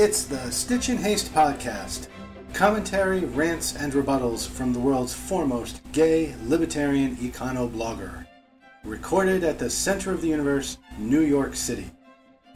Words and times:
It's 0.00 0.22
the 0.22 0.50
Stitch 0.50 0.88
in 0.88 0.96
Haste 0.96 1.30
podcast. 1.34 2.08
Commentary, 2.54 3.20
rants, 3.20 3.76
and 3.76 3.92
rebuttals 3.92 4.48
from 4.48 4.72
the 4.72 4.78
world's 4.78 5.12
foremost 5.12 5.82
gay, 5.92 6.34
libertarian 6.46 7.16
econo 7.16 7.70
blogger. 7.70 8.24
Recorded 8.82 9.44
at 9.44 9.58
the 9.58 9.68
center 9.68 10.10
of 10.10 10.22
the 10.22 10.28
universe, 10.28 10.78
New 10.96 11.20
York 11.20 11.54
City. 11.54 11.90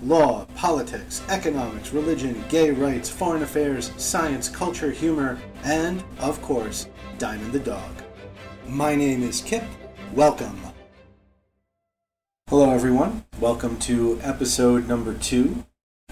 Law, 0.00 0.46
politics, 0.54 1.20
economics, 1.28 1.92
religion, 1.92 2.42
gay 2.48 2.70
rights, 2.70 3.10
foreign 3.10 3.42
affairs, 3.42 3.92
science, 3.98 4.48
culture, 4.48 4.90
humor, 4.90 5.38
and, 5.64 6.02
of 6.20 6.40
course, 6.40 6.88
Diamond 7.18 7.52
the 7.52 7.58
dog. 7.58 7.92
My 8.66 8.94
name 8.94 9.22
is 9.22 9.42
Kip. 9.42 9.64
Welcome. 10.14 10.58
Hello, 12.48 12.70
everyone. 12.70 13.26
Welcome 13.38 13.78
to 13.80 14.18
episode 14.22 14.88
number 14.88 15.12
two 15.12 15.62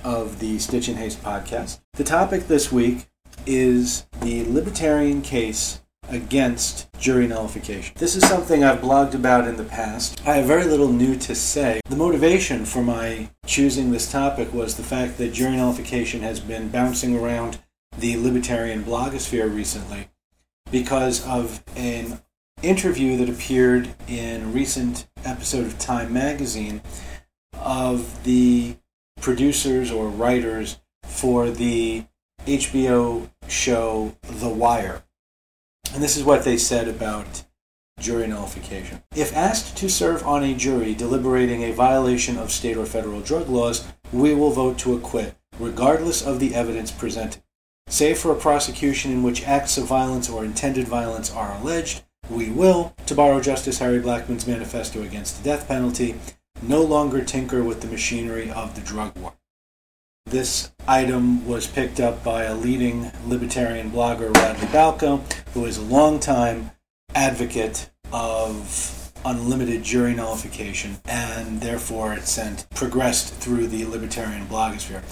of 0.05 0.39
the 0.39 0.59
Stitch 0.59 0.89
in 0.89 0.97
Haste 0.97 1.23
podcast. 1.23 1.81
The 1.95 2.05
topic 2.05 2.47
this 2.49 2.73
week 2.73 3.07
is 3.47 4.07
the 4.21 4.45
libertarian 4.45 5.23
case 5.23 5.83
against 6.09 6.93
jury 6.99 7.27
nullification. 7.27 7.95
This 7.97 8.17
is 8.17 8.27
something 8.29 8.63
I've 8.63 8.81
blogged 8.81 9.15
about 9.15 9.49
in 9.49 9.57
the 9.57 9.65
past. 9.65 10.21
I 10.27 10.37
have 10.37 10.47
very 10.47 10.65
little 10.65 10.93
new 10.93 11.17
to 11.17 11.35
say. 11.35 11.81
The 11.89 11.97
motivation 11.97 12.65
for 12.65 12.83
my 12.83 13.31
choosing 13.47 13.91
this 13.91 14.11
topic 14.11 14.53
was 14.53 14.77
the 14.77 14.83
fact 14.83 15.19
that 15.19 15.33
jury 15.33 15.57
nullification 15.57 16.21
has 16.21 16.41
been 16.41 16.69
bouncing 16.69 17.17
around 17.17 17.59
the 17.99 18.17
libertarian 18.17 18.85
blogosphere 18.85 19.53
recently 19.53 20.09
because 20.71 21.27
of 21.27 21.63
an 21.77 22.21
interview 22.63 23.17
that 23.17 23.29
appeared 23.29 23.95
in 24.09 24.43
a 24.43 24.47
recent 24.47 25.09
episode 25.25 25.67
of 25.67 25.79
Time 25.79 26.13
magazine 26.13 26.81
of 27.55 28.25
the 28.25 28.77
producers 29.23 29.91
or 29.91 30.09
writers 30.09 30.79
for 31.05 31.49
the 31.49 32.05
HBO 32.47 33.31
show 33.49 34.17
The 34.23 34.49
Wire. 34.49 35.05
And 35.95 36.03
this 36.03 36.17
is 36.17 36.25
what 36.25 36.45
they 36.45 36.59
said 36.59 36.89
about 36.89 37.45
jury 38.01 38.27
nullification. 38.27 39.03
If 39.15 39.35
asked 39.35 39.77
to 39.77 39.89
serve 39.89 40.27
on 40.27 40.43
a 40.43 40.55
jury 40.55 40.95
deliberating 40.95 41.63
a 41.63 41.73
violation 41.73 42.37
of 42.37 42.51
state 42.51 42.77
or 42.77 42.85
federal 42.85 43.21
drug 43.21 43.49
laws, 43.49 43.87
we 44.13 44.35
will 44.35 44.51
vote 44.51 44.77
to 44.79 44.95
acquit, 44.95 45.37
regardless 45.59 46.27
of 46.27 46.41
the 46.41 46.55
evidence 46.55 46.91
presented. 46.91 47.43
Save 47.87 48.19
for 48.19 48.33
a 48.33 48.37
prosecution 48.37 49.13
in 49.13 49.23
which 49.23 49.47
acts 49.47 49.79
of 49.79 49.87
violence 49.87 50.29
or 50.29 50.45
intended 50.45 50.89
violence 50.89 51.33
are 51.33 51.57
alleged, 51.61 52.03
we 52.29 52.51
will, 52.51 52.95
to 53.07 53.15
borrow 53.15 53.41
Justice 53.41 53.79
Harry 53.79 54.01
Blackmun's 54.01 54.47
manifesto 54.47 55.03
against 55.03 55.39
the 55.39 55.51
death 55.51 55.69
penalty, 55.69 56.17
no 56.63 56.83
longer 56.83 57.25
tinker 57.25 57.63
with 57.63 57.81
the 57.81 57.89
machinery 57.89 58.51
of 58.51 58.75
the 58.75 58.81
drug 58.81 59.17
war. 59.19 59.33
This 60.27 60.71
item 60.87 61.47
was 61.47 61.67
picked 61.67 62.01
up 62.01 62.23
by 62.23 62.45
a 62.45 62.55
leading 62.55 63.11
libertarian 63.27 63.91
blogger, 63.91 64.35
Radley 64.37 64.69
Balko, 64.69 65.21
who 65.53 65.67
is 65.67 65.77
a 65.77 65.83
longtime 65.83 66.71
advocate 67.15 67.91
of 68.13 69.13
unlimited 69.25 69.83
jury 69.83 70.15
nullification, 70.15 70.99
and 71.05 71.61
therefore 71.61 72.15
it 72.15 72.27
sent 72.27 72.69
progressed 72.71 73.35
through 73.35 73.67
the 73.67 73.85
libertarian 73.85 74.47
blogosphere. 74.47 75.03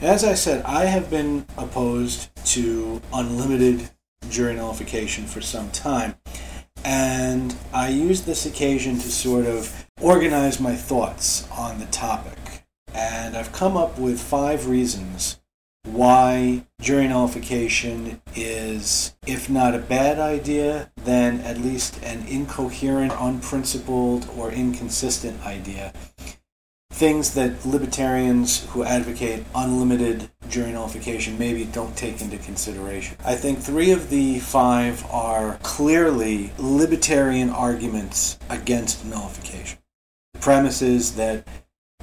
As 0.00 0.24
I 0.24 0.34
said, 0.34 0.64
I 0.64 0.86
have 0.86 1.10
been 1.10 1.46
opposed 1.58 2.34
to 2.46 3.02
unlimited 3.12 3.90
jury 4.30 4.54
nullification 4.54 5.26
for 5.26 5.40
some 5.40 5.70
time, 5.70 6.14
and 6.84 7.54
I 7.72 7.88
used 7.88 8.26
this 8.26 8.46
occasion 8.46 8.94
to 8.96 9.10
sort 9.10 9.46
of 9.46 9.86
organize 10.00 10.60
my 10.60 10.74
thoughts 10.74 11.48
on 11.50 11.78
the 11.78 11.86
topic. 11.86 12.38
And 12.94 13.36
I've 13.36 13.52
come 13.52 13.76
up 13.76 13.98
with 13.98 14.20
five 14.20 14.66
reasons 14.66 15.40
why 15.84 16.66
jury 16.80 17.08
nullification 17.08 18.20
is, 18.34 19.16
if 19.26 19.48
not 19.48 19.74
a 19.74 19.78
bad 19.78 20.18
idea, 20.18 20.90
then 21.04 21.40
at 21.40 21.58
least 21.58 22.02
an 22.02 22.26
incoherent, 22.26 23.12
unprincipled, 23.18 24.28
or 24.36 24.50
inconsistent 24.50 25.44
idea. 25.44 25.92
Things 26.90 27.32
that 27.34 27.64
libertarians 27.64 28.66
who 28.70 28.84
advocate 28.84 29.44
unlimited 29.54 30.30
jury 30.48 30.72
nullification 30.72 31.38
maybe 31.38 31.64
don't 31.64 31.96
take 31.96 32.20
into 32.20 32.36
consideration. 32.36 33.16
I 33.24 33.36
think 33.36 33.58
three 33.58 33.90
of 33.90 34.10
the 34.10 34.40
five 34.40 35.06
are 35.10 35.58
clearly 35.62 36.52
libertarian 36.58 37.48
arguments 37.48 38.38
against 38.50 39.04
nullification. 39.04 39.78
The 40.34 40.40
premise 40.40 40.82
is 40.82 41.14
that 41.14 41.46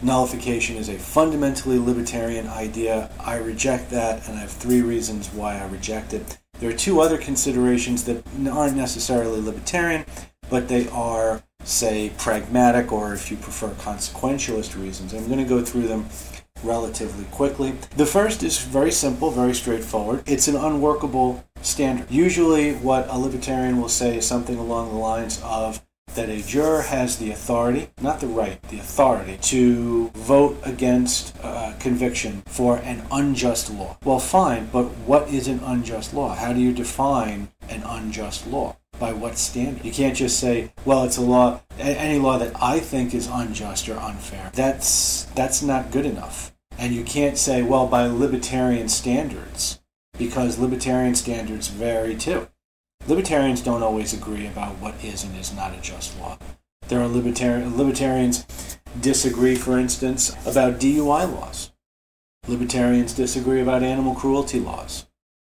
nullification 0.01 0.77
is 0.77 0.89
a 0.89 0.97
fundamentally 0.97 1.77
libertarian 1.77 2.47
idea. 2.47 3.11
I 3.19 3.37
reject 3.37 3.91
that, 3.91 4.27
and 4.27 4.37
I 4.37 4.41
have 4.41 4.51
three 4.51 4.81
reasons 4.81 5.31
why 5.31 5.57
I 5.59 5.67
reject 5.67 6.13
it. 6.13 6.37
There 6.59 6.69
are 6.69 6.73
two 6.73 7.01
other 7.01 7.17
considerations 7.17 8.03
that 8.05 8.23
aren't 8.49 8.75
necessarily 8.75 9.41
libertarian, 9.41 10.05
but 10.49 10.67
they 10.67 10.87
are, 10.89 11.43
say, 11.63 12.11
pragmatic 12.17 12.91
or, 12.91 13.13
if 13.13 13.29
you 13.31 13.37
prefer, 13.37 13.69
consequentialist 13.69 14.79
reasons. 14.81 15.13
I'm 15.13 15.27
going 15.27 15.39
to 15.39 15.45
go 15.45 15.63
through 15.63 15.87
them 15.87 16.07
relatively 16.63 17.25
quickly. 17.25 17.73
The 17.95 18.05
first 18.05 18.43
is 18.43 18.59
very 18.59 18.91
simple, 18.91 19.31
very 19.31 19.53
straightforward. 19.53 20.23
It's 20.25 20.47
an 20.47 20.55
unworkable 20.55 21.45
standard. 21.61 22.09
Usually, 22.09 22.73
what 22.73 23.07
a 23.09 23.17
libertarian 23.17 23.79
will 23.81 23.89
say 23.89 24.17
is 24.17 24.25
something 24.25 24.57
along 24.57 24.89
the 24.89 24.97
lines 24.97 25.41
of 25.43 25.81
that 26.15 26.29
a 26.29 26.41
juror 26.41 26.81
has 26.81 27.17
the 27.17 27.29
authority, 27.29 27.89
not 28.01 28.19
the 28.19 28.27
right, 28.27 28.61
the 28.69 28.79
authority 28.79 29.37
to 29.39 30.09
vote 30.15 30.57
against 30.63 31.35
a 31.43 31.75
conviction 31.79 32.41
for 32.47 32.77
an 32.77 33.03
unjust 33.11 33.69
law. 33.69 33.97
Well, 34.03 34.17
fine, 34.17 34.67
but 34.71 34.85
what 35.05 35.29
is 35.29 35.47
an 35.47 35.59
unjust 35.59 36.15
law? 36.15 36.33
How 36.33 36.53
do 36.53 36.59
you 36.59 36.73
define 36.73 37.49
an 37.69 37.83
unjust 37.83 38.47
law? 38.47 38.77
By 38.99 39.13
what 39.13 39.37
standard? 39.37 39.85
You 39.85 39.91
can't 39.91 40.15
just 40.15 40.39
say, 40.39 40.73
well, 40.83 41.03
it's 41.03 41.17
a 41.17 41.21
law, 41.21 41.61
any 41.77 42.17
law 42.17 42.37
that 42.39 42.51
I 42.61 42.79
think 42.79 43.13
is 43.13 43.29
unjust 43.31 43.87
or 43.89 43.97
unfair. 43.97 44.51
That's, 44.53 45.25
that's 45.35 45.61
not 45.61 45.91
good 45.91 46.05
enough. 46.05 46.51
And 46.79 46.93
you 46.93 47.03
can't 47.03 47.37
say, 47.37 47.61
well, 47.61 47.87
by 47.87 48.07
libertarian 48.07 48.89
standards, 48.89 49.79
because 50.17 50.57
libertarian 50.57 51.15
standards 51.15 51.67
vary 51.67 52.15
too. 52.15 52.47
Libertarians 53.07 53.61
don't 53.61 53.83
always 53.83 54.13
agree 54.13 54.47
about 54.47 54.77
what 54.79 55.03
is 55.03 55.23
and 55.23 55.37
is 55.37 55.53
not 55.53 55.73
a 55.73 55.81
just 55.81 56.19
law. 56.19 56.37
There 56.87 56.99
are 56.99 57.07
libertarian, 57.07 57.77
libertarians 57.77 58.77
disagree, 58.99 59.55
for 59.55 59.77
instance, 59.77 60.35
about 60.45 60.79
DUI 60.79 61.31
laws. 61.31 61.71
Libertarians 62.47 63.13
disagree 63.13 63.61
about 63.61 63.83
animal 63.83 64.15
cruelty 64.15 64.59
laws. 64.59 65.06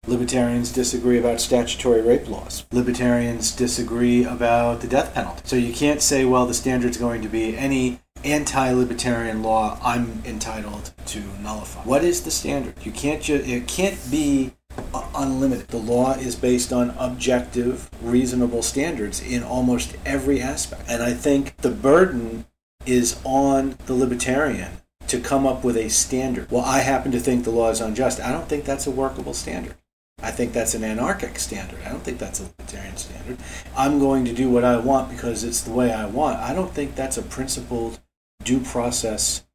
Libertarians 0.05 0.73
disagree 0.73 1.17
about 1.17 1.39
statutory 1.39 2.01
rape 2.01 2.27
laws. 2.27 2.65
Libertarians 2.73 3.55
disagree 3.55 4.25
about 4.25 4.81
the 4.81 4.87
death 4.87 5.13
penalty. 5.13 5.41
So 5.45 5.55
you 5.55 5.73
can't 5.73 6.01
say, 6.01 6.25
well, 6.25 6.45
the 6.45 6.53
standard's 6.53 6.97
going 6.97 7.21
to 7.21 7.29
be 7.29 7.55
any 7.57 8.01
anti-libertarian 8.25 9.41
law 9.41 9.79
I'm 9.81 10.21
entitled 10.25 10.91
to 11.05 11.21
nullify. 11.41 11.83
What 11.83 12.03
is 12.03 12.23
the 12.23 12.31
standard? 12.31 12.75
You 12.85 12.91
can't 12.91 13.21
just 13.21 13.47
it 13.47 13.67
can't 13.67 13.97
be 14.11 14.51
uh, 14.93 15.07
unlimited. 15.15 15.69
The 15.69 15.77
law 15.77 16.13
is 16.15 16.35
based 16.35 16.73
on 16.73 16.89
objective, 16.91 17.89
reasonable 18.01 18.61
standards 18.61 19.21
in 19.21 19.41
almost 19.41 19.95
every 20.05 20.41
aspect. 20.41 20.83
And 20.89 21.01
I 21.01 21.13
think 21.13 21.55
the 21.57 21.71
burden 21.71 22.45
is 22.85 23.19
on 23.23 23.77
the 23.85 23.93
libertarian 23.93 24.81
to 25.07 25.19
come 25.19 25.45
up 25.47 25.63
with 25.63 25.77
a 25.77 25.89
standard. 25.89 26.51
Well, 26.51 26.65
I 26.65 26.79
happen 26.79 27.11
to 27.13 27.19
think 27.19 27.43
the 27.43 27.51
law 27.51 27.69
is 27.69 27.79
unjust. 27.79 28.19
I 28.19 28.31
don't 28.31 28.49
think 28.49 28.65
that's 28.65 28.87
a 28.87 28.91
workable 28.91 29.33
standard. 29.33 29.75
I 30.23 30.31
think 30.31 30.53
that's 30.53 30.73
an 30.73 30.83
anarchic 30.83 31.37
standard. 31.37 31.79
I 31.85 31.89
don't 31.89 32.01
think 32.01 32.17
that's 32.17 32.39
a 32.39 32.43
libertarian 32.43 32.95
standard. 32.95 33.37
I'm 33.75 33.99
going 33.99 34.23
to 34.25 34.33
do 34.33 34.49
what 34.49 34.63
I 34.63 34.77
want 34.77 35.11
because 35.11 35.43
it's 35.43 35.61
the 35.61 35.71
way 35.71 35.91
I 35.91 36.05
want. 36.05 36.39
I 36.39 36.53
don't 36.53 36.71
think 36.71 36.95
that's 36.95 37.17
a 37.17 37.21
principled 37.21 37.99
due 38.43 38.61
process 38.61 39.45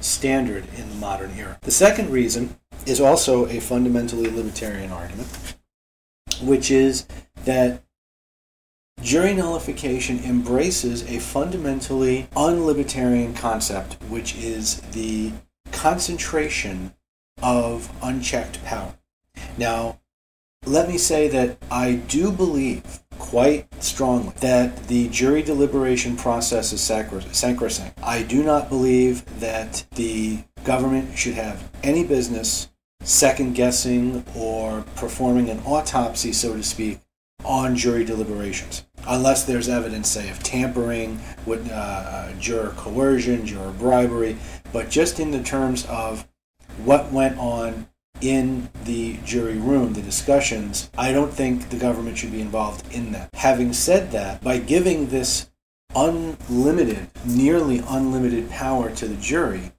standard 0.00 0.64
in 0.76 0.88
the 0.88 0.94
modern 0.96 1.32
era. 1.38 1.58
The 1.60 1.70
second 1.70 2.10
reason 2.10 2.56
is 2.86 3.00
also 3.00 3.46
a 3.46 3.60
fundamentally 3.60 4.30
libertarian 4.30 4.90
argument, 4.90 5.56
which 6.42 6.70
is 6.70 7.06
that 7.44 7.82
jury 9.02 9.34
nullification 9.34 10.18
embraces 10.24 11.02
a 11.02 11.18
fundamentally 11.18 12.28
unlibertarian 12.34 13.36
concept, 13.36 14.02
which 14.08 14.34
is 14.36 14.80
the 14.92 15.32
concentration 15.70 16.94
of 17.42 17.92
unchecked 18.02 18.64
power. 18.64 18.94
Now, 19.58 20.00
let 20.66 20.88
me 20.88 20.98
say 20.98 21.28
that 21.28 21.58
I 21.70 21.94
do 21.94 22.32
believe 22.32 23.00
quite 23.18 23.66
strongly 23.82 24.32
that 24.40 24.88
the 24.88 25.08
jury 25.08 25.42
deliberation 25.42 26.16
process 26.16 26.72
is 26.72 26.80
sacrosanct. 26.80 27.98
I 28.02 28.22
do 28.22 28.42
not 28.42 28.68
believe 28.68 29.24
that 29.40 29.84
the 29.94 30.40
government 30.64 31.16
should 31.16 31.34
have 31.34 31.70
any 31.82 32.04
business 32.04 32.68
second 33.02 33.54
guessing 33.54 34.24
or 34.34 34.84
performing 34.96 35.50
an 35.50 35.60
autopsy, 35.66 36.32
so 36.32 36.54
to 36.54 36.62
speak, 36.62 37.00
on 37.44 37.76
jury 37.76 38.04
deliberations. 38.04 38.86
Unless 39.06 39.44
there's 39.44 39.68
evidence, 39.68 40.08
say, 40.08 40.30
of 40.30 40.42
tampering, 40.42 41.20
with 41.44 41.70
uh, 41.70 42.32
juror 42.38 42.72
coercion, 42.76 43.44
juror 43.44 43.72
bribery, 43.72 44.38
but 44.72 44.88
just 44.88 45.20
in 45.20 45.30
the 45.30 45.42
terms 45.42 45.84
of 45.86 46.26
what 46.84 47.12
went 47.12 47.38
on 47.38 47.86
in 48.20 48.70
the 48.84 49.18
jury 49.24 49.58
room, 49.58 49.92
the 49.92 50.02
discussions, 50.02 50.90
I 50.96 51.12
don't 51.12 51.32
think 51.32 51.68
the 51.68 51.76
government 51.76 52.18
should 52.18 52.32
be 52.32 52.40
involved 52.40 52.92
in 52.92 53.12
that. 53.12 53.30
Having 53.34 53.74
said 53.74 54.12
that, 54.12 54.42
by 54.42 54.58
giving 54.58 55.08
this 55.08 55.50
unlimited, 55.94 57.08
nearly 57.24 57.82
unlimited 57.86 58.50
power 58.50 58.90
to 58.92 59.06
the 59.06 59.16
jury, 59.16 59.72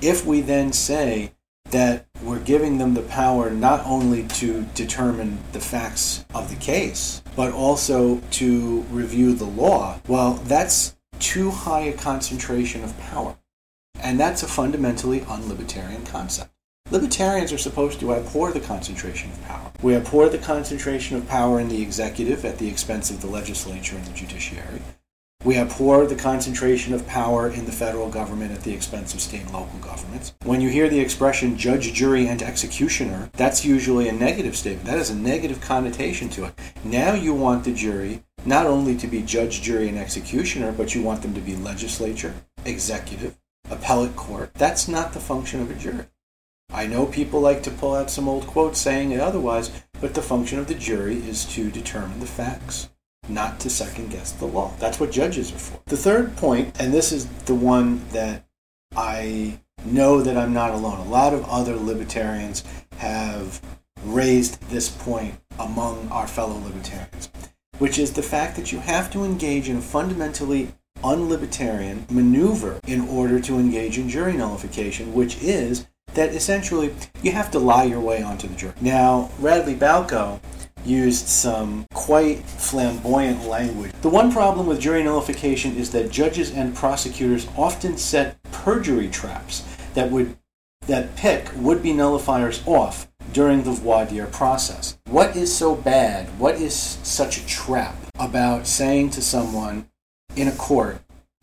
if 0.00 0.24
we 0.24 0.40
then 0.40 0.72
say 0.72 1.32
that 1.70 2.06
we're 2.22 2.40
giving 2.40 2.78
them 2.78 2.94
the 2.94 3.02
power 3.02 3.50
not 3.50 3.84
only 3.86 4.26
to 4.28 4.62
determine 4.74 5.38
the 5.52 5.60
facts 5.60 6.24
of 6.34 6.50
the 6.50 6.56
case, 6.56 7.22
but 7.36 7.52
also 7.52 8.20
to 8.30 8.80
review 8.90 9.34
the 9.34 9.44
law, 9.44 10.00
well, 10.08 10.34
that's 10.44 10.96
too 11.18 11.50
high 11.50 11.80
a 11.80 11.92
concentration 11.92 12.82
of 12.82 12.98
power. 12.98 13.36
And 14.02 14.18
that's 14.18 14.42
a 14.42 14.48
fundamentally 14.48 15.20
unlibertarian 15.20 16.06
concept. 16.06 16.50
Libertarians 16.90 17.52
are 17.52 17.58
supposed 17.58 18.00
to 18.00 18.12
abhor 18.12 18.50
the 18.50 18.58
concentration 18.58 19.30
of 19.30 19.40
power. 19.44 19.70
We 19.80 19.94
abhor 19.94 20.28
the 20.28 20.38
concentration 20.38 21.16
of 21.16 21.28
power 21.28 21.60
in 21.60 21.68
the 21.68 21.80
executive 21.80 22.44
at 22.44 22.58
the 22.58 22.66
expense 22.66 23.10
of 23.10 23.20
the 23.20 23.28
legislature 23.28 23.94
and 23.94 24.04
the 24.04 24.12
judiciary. 24.12 24.82
We 25.44 25.56
abhor 25.56 26.04
the 26.06 26.16
concentration 26.16 26.92
of 26.92 27.06
power 27.06 27.48
in 27.48 27.64
the 27.64 27.70
federal 27.70 28.10
government 28.10 28.50
at 28.50 28.62
the 28.62 28.74
expense 28.74 29.14
of 29.14 29.20
state 29.20 29.42
and 29.42 29.52
local 29.52 29.78
governments. 29.78 30.34
When 30.44 30.60
you 30.60 30.68
hear 30.68 30.88
the 30.88 30.98
expression 30.98 31.56
judge, 31.56 31.92
jury, 31.92 32.26
and 32.26 32.42
executioner, 32.42 33.30
that's 33.34 33.64
usually 33.64 34.08
a 34.08 34.12
negative 34.12 34.56
statement. 34.56 34.86
That 34.86 34.98
has 34.98 35.10
a 35.10 35.14
negative 35.14 35.60
connotation 35.60 36.28
to 36.30 36.46
it. 36.46 36.54
Now 36.82 37.14
you 37.14 37.34
want 37.34 37.62
the 37.62 37.72
jury 37.72 38.24
not 38.44 38.66
only 38.66 38.96
to 38.96 39.06
be 39.06 39.22
judge, 39.22 39.62
jury, 39.62 39.88
and 39.88 39.96
executioner, 39.96 40.72
but 40.72 40.96
you 40.96 41.02
want 41.02 41.22
them 41.22 41.34
to 41.34 41.40
be 41.40 41.54
legislature, 41.54 42.34
executive, 42.64 43.38
appellate 43.70 44.16
court. 44.16 44.52
That's 44.54 44.88
not 44.88 45.12
the 45.12 45.20
function 45.20 45.62
of 45.62 45.70
a 45.70 45.74
jury. 45.74 46.06
I 46.72 46.86
know 46.86 47.06
people 47.06 47.40
like 47.40 47.62
to 47.64 47.70
pull 47.70 47.94
out 47.94 48.10
some 48.10 48.28
old 48.28 48.46
quotes 48.46 48.80
saying 48.80 49.10
it 49.10 49.20
otherwise, 49.20 49.70
but 50.00 50.14
the 50.14 50.22
function 50.22 50.58
of 50.58 50.68
the 50.68 50.74
jury 50.74 51.16
is 51.16 51.44
to 51.46 51.70
determine 51.70 52.20
the 52.20 52.26
facts, 52.26 52.90
not 53.28 53.58
to 53.60 53.70
second 53.70 54.10
guess 54.10 54.32
the 54.32 54.46
law. 54.46 54.72
That's 54.78 55.00
what 55.00 55.10
judges 55.10 55.52
are 55.52 55.58
for. 55.58 55.80
The 55.86 55.96
third 55.96 56.36
point, 56.36 56.80
and 56.80 56.92
this 56.92 57.12
is 57.12 57.26
the 57.26 57.54
one 57.54 58.06
that 58.10 58.44
I 58.96 59.60
know 59.84 60.20
that 60.20 60.36
I'm 60.36 60.52
not 60.52 60.70
alone. 60.70 60.98
A 60.98 61.10
lot 61.10 61.34
of 61.34 61.44
other 61.44 61.74
libertarians 61.74 62.64
have 62.98 63.60
raised 64.04 64.60
this 64.70 64.88
point 64.88 65.34
among 65.58 66.08
our 66.08 66.26
fellow 66.26 66.58
libertarians, 66.58 67.30
which 67.78 67.98
is 67.98 68.12
the 68.12 68.22
fact 68.22 68.56
that 68.56 68.72
you 68.72 68.78
have 68.78 69.10
to 69.10 69.24
engage 69.24 69.68
in 69.68 69.76
a 69.76 69.82
fundamentally 69.82 70.72
unlibertarian 71.02 72.10
maneuver 72.10 72.78
in 72.86 73.08
order 73.08 73.40
to 73.40 73.58
engage 73.58 73.98
in 73.98 74.08
jury 74.08 74.34
nullification, 74.34 75.14
which 75.14 75.42
is 75.42 75.86
that 76.14 76.34
essentially 76.34 76.94
you 77.22 77.32
have 77.32 77.50
to 77.52 77.58
lie 77.58 77.84
your 77.84 78.00
way 78.00 78.22
onto 78.22 78.48
the 78.48 78.54
jury. 78.54 78.74
Now, 78.80 79.30
Radley 79.38 79.74
Balko 79.74 80.40
used 80.84 81.26
some 81.26 81.86
quite 81.92 82.38
flamboyant 82.44 83.46
language. 83.46 83.92
The 84.02 84.08
one 84.08 84.32
problem 84.32 84.66
with 84.66 84.80
jury 84.80 85.02
nullification 85.02 85.76
is 85.76 85.90
that 85.90 86.10
judges 86.10 86.50
and 86.52 86.74
prosecutors 86.74 87.46
often 87.56 87.96
set 87.96 88.42
perjury 88.44 89.08
traps 89.08 89.64
that 89.94 90.10
would 90.10 90.36
that 90.86 91.14
pick 91.14 91.50
would-be 91.56 91.92
nullifiers 91.92 92.66
off 92.66 93.08
during 93.32 93.62
the 93.62 93.70
voir 93.70 94.06
dire 94.06 94.26
process. 94.26 94.98
What 95.06 95.36
is 95.36 95.54
so 95.54 95.74
bad? 95.74 96.26
What 96.38 96.56
is 96.56 96.74
such 96.74 97.38
a 97.38 97.46
trap 97.46 97.94
about 98.18 98.66
saying 98.66 99.10
to 99.10 99.22
someone 99.22 99.88
in 100.36 100.48
a 100.48 100.52
court, 100.52 101.00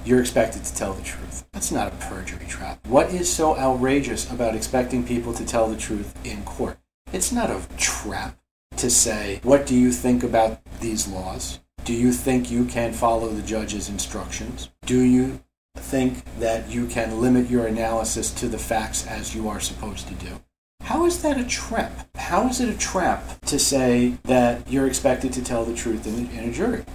you're 0.07 0.21
expected 0.21 0.63
to 0.63 0.73
tell 0.73 0.93
the 0.93 1.03
truth. 1.03 1.45
That's 1.51 1.71
not 1.71 1.91
a 1.91 1.95
perjury 1.97 2.45
trap. 2.47 2.85
What 2.87 3.09
is 3.13 3.31
so 3.31 3.57
outrageous 3.57 4.31
about 4.31 4.55
expecting 4.55 5.05
people 5.05 5.33
to 5.33 5.45
tell 5.45 5.67
the 5.67 5.75
truth 5.75 6.15
in 6.25 6.43
court? 6.43 6.79
It's 7.11 7.33
not 7.33 7.51
a 7.51 7.61
trap 7.77 8.39
to 8.77 8.89
say, 8.89 9.41
What 9.43 9.65
do 9.65 9.75
you 9.75 9.91
think 9.91 10.23
about 10.23 10.61
these 10.79 11.07
laws? 11.07 11.59
Do 11.83 11.93
you 11.93 12.13
think 12.13 12.49
you 12.49 12.63
can 12.65 12.93
follow 12.93 13.27
the 13.29 13.41
judge's 13.41 13.89
instructions? 13.89 14.69
Do 14.85 15.01
you 15.01 15.41
think 15.75 16.23
that 16.39 16.69
you 16.69 16.87
can 16.87 17.19
limit 17.19 17.49
your 17.49 17.67
analysis 17.67 18.31
to 18.31 18.47
the 18.47 18.57
facts 18.57 19.05
as 19.07 19.35
you 19.35 19.49
are 19.49 19.59
supposed 19.59 20.07
to 20.07 20.13
do? 20.13 20.39
How 20.81 21.05
is 21.05 21.21
that 21.21 21.37
a 21.37 21.43
trap? 21.43 22.07
How 22.15 22.47
is 22.47 22.61
it 22.61 22.69
a 22.69 22.77
trap 22.77 23.41
to 23.47 23.59
say 23.59 24.15
that 24.23 24.71
you're 24.71 24.87
expected 24.87 25.33
to 25.33 25.43
tell 25.43 25.65
the 25.65 25.75
truth 25.75 26.07
in, 26.07 26.29
in 26.31 26.49
a 26.49 26.53
jury? 26.53 26.85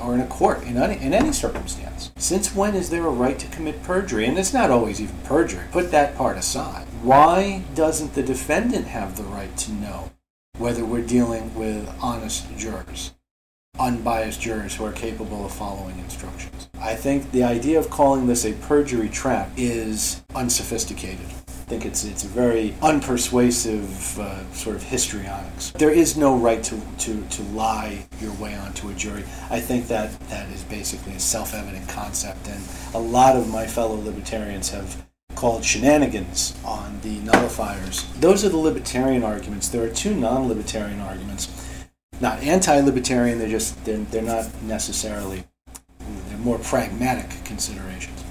or 0.00 0.14
in 0.14 0.20
a 0.20 0.26
court 0.26 0.62
in 0.62 0.76
any, 0.76 0.94
in 1.04 1.12
any 1.12 1.32
circumstance. 1.32 2.12
Since 2.16 2.54
when 2.54 2.74
is 2.74 2.88
there 2.88 3.04
a 3.04 3.10
right 3.10 3.38
to 3.38 3.48
commit 3.48 3.82
perjury? 3.82 4.26
And 4.26 4.38
it's 4.38 4.54
not 4.54 4.70
always 4.70 5.00
even 5.00 5.16
perjury. 5.24 5.64
Put 5.72 5.90
that 5.90 6.16
part 6.16 6.36
aside. 6.36 6.86
Why 7.02 7.64
doesn't 7.74 8.14
the 8.14 8.22
defendant 8.22 8.86
have 8.86 9.16
the 9.16 9.24
right 9.24 9.56
to 9.56 9.72
know 9.72 10.12
whether 10.58 10.84
we're 10.84 11.04
dealing 11.04 11.52
with 11.54 11.92
honest 12.00 12.46
jurors, 12.56 13.14
unbiased 13.78 14.40
jurors 14.40 14.76
who 14.76 14.84
are 14.84 14.92
capable 14.92 15.44
of 15.44 15.52
following 15.52 15.98
instructions? 15.98 16.68
I 16.80 16.94
think 16.94 17.32
the 17.32 17.42
idea 17.42 17.78
of 17.78 17.90
calling 17.90 18.28
this 18.28 18.44
a 18.44 18.52
perjury 18.52 19.08
trap 19.08 19.50
is 19.56 20.22
unsophisticated 20.34 21.26
think 21.72 21.86
it's 21.86 22.04
it's 22.04 22.24
a 22.24 22.28
very 22.28 22.74
unpersuasive 22.82 24.18
uh, 24.18 24.52
sort 24.52 24.76
of 24.76 24.82
histrionics. 24.82 25.70
There 25.70 25.90
is 25.90 26.18
no 26.18 26.36
right 26.36 26.62
to, 26.64 26.78
to, 26.98 27.22
to 27.22 27.42
lie 27.54 28.06
your 28.20 28.34
way 28.34 28.54
onto 28.54 28.90
a 28.90 28.92
jury. 28.92 29.24
I 29.48 29.58
think 29.58 29.88
that 29.88 30.20
that 30.28 30.50
is 30.50 30.64
basically 30.64 31.14
a 31.14 31.18
self-evident 31.18 31.88
concept, 31.88 32.46
and 32.46 32.62
a 32.92 32.98
lot 32.98 33.36
of 33.36 33.48
my 33.48 33.66
fellow 33.66 33.96
libertarians 33.96 34.68
have 34.68 35.06
called 35.34 35.64
shenanigans 35.64 36.54
on 36.62 37.00
the 37.00 37.16
nullifiers. 37.20 38.04
Those 38.20 38.44
are 38.44 38.50
the 38.50 38.58
libertarian 38.58 39.22
arguments. 39.22 39.70
There 39.70 39.82
are 39.82 39.94
two 39.94 40.14
non-libertarian 40.14 41.00
arguments. 41.00 41.48
Not 42.20 42.42
anti-libertarian. 42.42 43.38
They're 43.38 43.48
just 43.48 43.82
they're, 43.86 43.96
they're 43.96 44.20
not 44.20 44.46
necessarily 44.64 45.44
they're 46.28 46.36
more 46.36 46.58
pragmatic 46.58 47.30
considerations. 47.46 48.22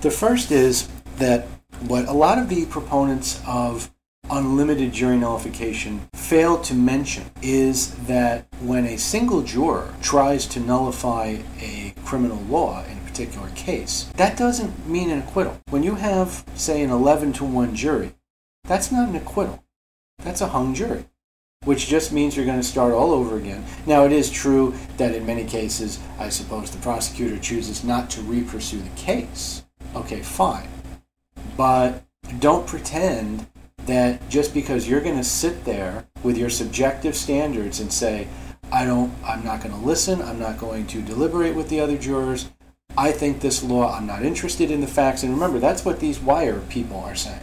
The 0.00 0.10
first 0.10 0.50
is 0.50 0.88
that 1.18 1.46
what 1.82 2.06
a 2.08 2.12
lot 2.12 2.38
of 2.38 2.48
the 2.48 2.66
proponents 2.66 3.40
of 3.46 3.90
unlimited 4.30 4.92
jury 4.92 5.16
nullification 5.16 6.00
fail 6.14 6.58
to 6.60 6.74
mention 6.74 7.24
is 7.42 7.94
that 8.06 8.46
when 8.60 8.84
a 8.84 8.96
single 8.96 9.42
juror 9.42 9.94
tries 10.02 10.46
to 10.46 10.60
nullify 10.60 11.36
a 11.60 11.94
criminal 12.04 12.42
law 12.48 12.84
in 12.84 12.98
a 12.98 13.00
particular 13.02 13.48
case, 13.50 14.10
that 14.16 14.36
doesn't 14.36 14.88
mean 14.88 15.10
an 15.10 15.20
acquittal. 15.20 15.60
When 15.70 15.82
you 15.82 15.94
have, 15.94 16.44
say, 16.54 16.82
an 16.82 16.90
11 16.90 17.34
to 17.34 17.44
1 17.44 17.74
jury, 17.74 18.14
that's 18.64 18.90
not 18.90 19.08
an 19.08 19.16
acquittal. 19.16 19.62
That's 20.18 20.40
a 20.40 20.48
hung 20.48 20.74
jury, 20.74 21.04
which 21.64 21.86
just 21.86 22.12
means 22.12 22.36
you're 22.36 22.46
going 22.46 22.60
to 22.60 22.66
start 22.66 22.92
all 22.92 23.12
over 23.12 23.36
again. 23.36 23.64
Now, 23.86 24.04
it 24.04 24.12
is 24.12 24.30
true 24.30 24.74
that 24.96 25.14
in 25.14 25.26
many 25.26 25.44
cases, 25.44 26.00
I 26.18 26.30
suppose 26.30 26.70
the 26.70 26.78
prosecutor 26.78 27.38
chooses 27.38 27.84
not 27.84 28.10
to 28.10 28.22
re 28.22 28.42
pursue 28.42 28.80
the 28.80 28.96
case. 28.96 29.62
Okay, 29.94 30.22
fine. 30.22 30.68
But 31.56 32.04
don't 32.38 32.66
pretend 32.66 33.46
that 33.86 34.28
just 34.28 34.52
because 34.52 34.88
you're 34.88 35.00
going 35.00 35.16
to 35.16 35.24
sit 35.24 35.64
there 35.64 36.06
with 36.22 36.36
your 36.36 36.50
subjective 36.50 37.14
standards 37.14 37.80
and 37.80 37.92
say, 37.92 38.28
I 38.72 38.84
don't, 38.84 39.12
I'm 39.24 39.44
not 39.44 39.62
going 39.62 39.74
to 39.74 39.80
listen, 39.80 40.20
I'm 40.20 40.40
not 40.40 40.58
going 40.58 40.86
to 40.88 41.02
deliberate 41.02 41.54
with 41.54 41.68
the 41.68 41.80
other 41.80 41.96
jurors, 41.96 42.50
I 42.98 43.12
think 43.12 43.40
this 43.40 43.62
law, 43.62 43.94
I'm 43.94 44.06
not 44.06 44.22
interested 44.22 44.70
in 44.70 44.80
the 44.80 44.86
facts. 44.86 45.22
And 45.22 45.32
remember, 45.32 45.58
that's 45.58 45.84
what 45.84 46.00
these 46.00 46.18
wire 46.18 46.60
people 46.68 46.98
are 47.00 47.14
saying. 47.14 47.40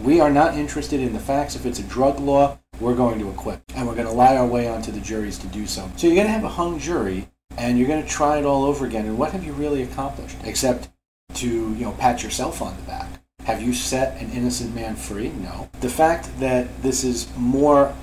We 0.00 0.20
are 0.20 0.30
not 0.30 0.54
interested 0.54 1.00
in 1.00 1.12
the 1.12 1.18
facts. 1.18 1.56
If 1.56 1.66
it's 1.66 1.80
a 1.80 1.84
drug 1.84 2.20
law, 2.20 2.58
we're 2.80 2.94
going 2.94 3.18
to 3.18 3.28
acquit. 3.30 3.60
And 3.74 3.88
we're 3.88 3.94
going 3.94 4.06
to 4.06 4.12
lie 4.12 4.36
our 4.36 4.46
way 4.46 4.68
onto 4.68 4.92
the 4.92 5.00
juries 5.00 5.38
to 5.38 5.46
do 5.48 5.66
so. 5.66 5.90
So 5.96 6.06
you're 6.06 6.16
going 6.16 6.28
to 6.28 6.32
have 6.32 6.44
a 6.44 6.48
hung 6.48 6.78
jury 6.78 7.28
and 7.56 7.78
you're 7.78 7.88
going 7.88 8.02
to 8.02 8.08
try 8.08 8.38
it 8.38 8.44
all 8.44 8.64
over 8.64 8.86
again. 8.86 9.06
And 9.06 9.18
what 9.18 9.32
have 9.32 9.44
you 9.44 9.52
really 9.52 9.82
accomplished? 9.82 10.36
Except 10.44 10.88
to, 11.34 11.48
you 11.48 11.84
know, 11.84 11.92
pat 11.92 12.22
yourself 12.22 12.62
on 12.62 12.76
the 12.76 12.82
back. 12.82 13.08
Have 13.44 13.60
you 13.60 13.74
set 13.74 14.20
an 14.22 14.30
innocent 14.32 14.74
man 14.74 14.96
free? 14.96 15.28
No. 15.28 15.68
The 15.80 15.88
fact 15.90 16.30
that 16.40 16.82
this 16.82 17.04
is 17.04 17.28
more 17.36 17.94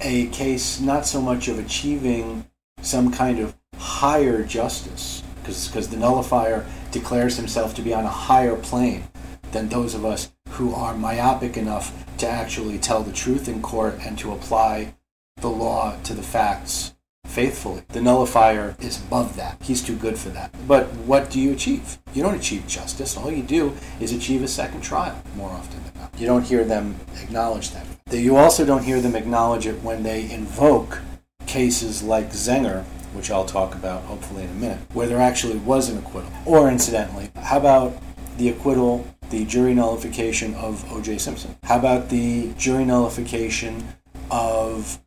a 0.00 0.28
case 0.28 0.80
not 0.80 1.06
so 1.06 1.20
much 1.20 1.48
of 1.48 1.58
achieving 1.58 2.46
some 2.80 3.10
kind 3.10 3.40
of 3.40 3.54
higher 3.76 4.44
justice, 4.44 5.24
because 5.42 5.88
the 5.88 5.96
nullifier 5.96 6.64
declares 6.92 7.36
himself 7.36 7.74
to 7.74 7.82
be 7.82 7.92
on 7.92 8.04
a 8.04 8.08
higher 8.08 8.56
plane 8.56 9.04
than 9.50 9.68
those 9.68 9.94
of 9.94 10.04
us 10.04 10.30
who 10.50 10.72
are 10.72 10.94
myopic 10.96 11.56
enough 11.56 11.92
to 12.18 12.28
actually 12.28 12.78
tell 12.78 13.02
the 13.02 13.12
truth 13.12 13.48
in 13.48 13.60
court 13.60 13.98
and 14.00 14.18
to 14.18 14.32
apply 14.32 14.94
the 15.40 15.48
law 15.48 15.96
to 16.04 16.14
the 16.14 16.22
facts 16.22 16.94
faithfully. 17.30 17.82
The 17.88 18.00
nullifier 18.00 18.76
is 18.80 19.00
above 19.00 19.36
that. 19.36 19.56
He's 19.62 19.82
too 19.82 19.96
good 19.96 20.18
for 20.18 20.28
that. 20.30 20.54
But 20.66 20.86
what 21.06 21.30
do 21.30 21.40
you 21.40 21.52
achieve? 21.52 21.98
You 22.12 22.22
don't 22.22 22.34
achieve 22.34 22.66
justice. 22.66 23.16
All 23.16 23.30
you 23.30 23.42
do 23.42 23.72
is 24.00 24.12
achieve 24.12 24.42
a 24.42 24.48
second 24.48 24.80
trial 24.80 25.22
more 25.36 25.50
often 25.50 25.82
than 25.84 26.02
not. 26.02 26.18
You 26.18 26.26
don't 26.26 26.44
hear 26.44 26.64
them 26.64 26.96
acknowledge 27.22 27.70
that. 27.70 27.86
You 28.10 28.36
also 28.36 28.66
don't 28.66 28.82
hear 28.82 29.00
them 29.00 29.14
acknowledge 29.14 29.66
it 29.66 29.80
when 29.82 30.02
they 30.02 30.30
invoke 30.30 31.00
cases 31.46 32.02
like 32.02 32.30
Zenger, 32.30 32.82
which 33.14 33.30
I'll 33.30 33.44
talk 33.44 33.74
about 33.74 34.02
hopefully 34.02 34.42
in 34.42 34.50
a 34.50 34.54
minute, 34.54 34.78
where 34.92 35.06
there 35.06 35.20
actually 35.20 35.58
was 35.58 35.88
an 35.88 35.98
acquittal. 35.98 36.30
Or 36.44 36.68
incidentally, 36.68 37.30
how 37.36 37.58
about 37.58 37.96
the 38.36 38.48
acquittal 38.48 39.06
the 39.30 39.44
jury 39.44 39.74
nullification 39.74 40.54
of 40.56 40.84
O.J. 40.92 41.18
Simpson? 41.18 41.56
How 41.62 41.78
about 41.78 42.08
the 42.08 42.52
jury 42.54 42.84
nullification 42.84 43.84
of 44.30 45.00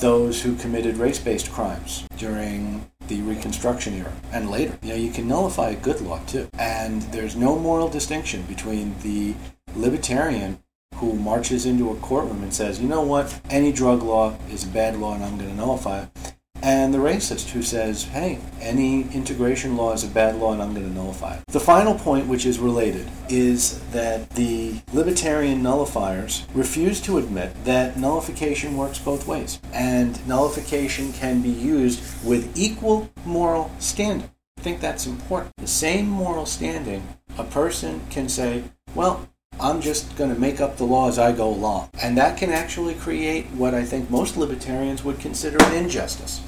those 0.00 0.42
who 0.42 0.54
committed 0.56 0.96
race 0.96 1.18
based 1.18 1.50
crimes 1.50 2.06
during 2.16 2.90
the 3.08 3.20
Reconstruction 3.22 3.94
era 3.94 4.12
and 4.32 4.50
later? 4.50 4.78
You 4.82 4.88
know, 4.90 4.94
you 4.96 5.10
can 5.10 5.28
nullify 5.28 5.70
a 5.70 5.76
good 5.76 6.00
law 6.00 6.20
too. 6.26 6.48
And 6.58 7.02
there's 7.12 7.36
no 7.36 7.58
moral 7.58 7.88
distinction 7.88 8.42
between 8.42 8.94
the 9.02 9.34
libertarian 9.74 10.58
who 10.96 11.12
marches 11.14 11.66
into 11.66 11.90
a 11.90 11.96
courtroom 11.96 12.42
and 12.42 12.52
says, 12.52 12.80
you 12.80 12.88
know 12.88 13.02
what, 13.02 13.40
any 13.50 13.72
drug 13.72 14.02
law 14.02 14.36
is 14.50 14.64
a 14.64 14.68
bad 14.68 14.96
law 14.96 15.14
and 15.14 15.22
I'm 15.22 15.36
going 15.36 15.50
to 15.50 15.56
nullify 15.56 16.02
it 16.02 16.35
and 16.62 16.92
the 16.92 16.98
racist 16.98 17.50
who 17.50 17.62
says, 17.62 18.04
hey, 18.04 18.38
any 18.60 19.02
integration 19.12 19.76
law 19.76 19.92
is 19.92 20.04
a 20.04 20.08
bad 20.08 20.36
law 20.36 20.52
and 20.52 20.62
I'm 20.62 20.74
going 20.74 20.86
to 20.86 20.92
nullify 20.92 21.36
it. 21.36 21.42
The 21.48 21.60
final 21.60 21.94
point, 21.94 22.26
which 22.26 22.46
is 22.46 22.58
related, 22.58 23.08
is 23.28 23.80
that 23.90 24.30
the 24.30 24.80
libertarian 24.92 25.62
nullifiers 25.62 26.44
refuse 26.54 27.00
to 27.02 27.18
admit 27.18 27.64
that 27.64 27.96
nullification 27.96 28.76
works 28.76 28.98
both 28.98 29.26
ways, 29.26 29.60
and 29.72 30.26
nullification 30.26 31.12
can 31.12 31.42
be 31.42 31.50
used 31.50 32.02
with 32.24 32.56
equal 32.56 33.10
moral 33.24 33.70
standing. 33.78 34.30
I 34.58 34.62
think 34.62 34.80
that's 34.80 35.06
important. 35.06 35.54
The 35.58 35.66
same 35.66 36.08
moral 36.08 36.46
standing, 36.46 37.06
a 37.38 37.44
person 37.44 38.00
can 38.10 38.28
say, 38.28 38.64
well, 38.94 39.28
I'm 39.58 39.80
just 39.80 40.16
going 40.16 40.32
to 40.32 40.38
make 40.38 40.60
up 40.60 40.76
the 40.76 40.84
law 40.84 41.08
as 41.08 41.18
I 41.18 41.32
go 41.32 41.48
along. 41.48 41.88
And 42.02 42.16
that 42.18 42.36
can 42.36 42.50
actually 42.50 42.94
create 42.94 43.46
what 43.46 43.74
I 43.74 43.84
think 43.84 44.10
most 44.10 44.36
libertarians 44.36 45.02
would 45.02 45.18
consider 45.18 45.56
an 45.64 45.74
injustice. 45.74 46.42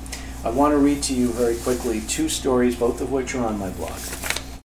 I 0.45 0.51
want 0.51 0.73
to 0.73 0.79
read 0.79 1.03
to 1.05 1.15
you 1.15 1.29
very 1.33 1.57
quickly 1.57 2.03
two 2.03 2.29
stories, 2.29 2.77
both 2.77 3.01
of 3.01 3.11
which 3.11 3.35
are 3.35 3.47
on 3.47 3.59
my 3.59 3.71
blog. 3.71 3.99